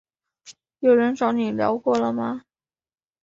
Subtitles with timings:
[0.79, 2.45] 有人找你聊过了吗？